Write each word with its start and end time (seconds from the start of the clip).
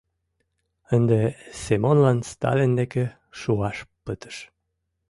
—Ынде 0.95 1.19
Семонлан 1.63 2.19
Сталин 2.31 2.71
деке 2.79 3.03
шуаш 3.39 3.77
пытыш! 4.03 4.35